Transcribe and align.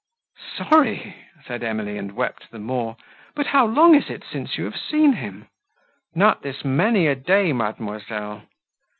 "Sorry!" 0.57 1.15
said 1.45 1.61
Emily, 1.63 1.95
and 1.99 2.13
wept 2.13 2.49
the 2.49 2.57
more. 2.57 2.97
"But 3.35 3.45
how 3.45 3.67
long 3.67 3.93
is 3.93 4.09
it 4.09 4.23
since 4.23 4.57
you 4.57 4.63
have 4.65 4.75
seen 4.75 5.13
him?" 5.13 5.47
"Not 6.15 6.41
this 6.41 6.65
many 6.65 7.05
a 7.05 7.13
day, 7.13 7.53
mademoiselle." 7.53 8.41